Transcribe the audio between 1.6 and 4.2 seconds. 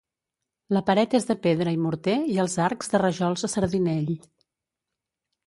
i morter i els arcs de rajols a sardinell.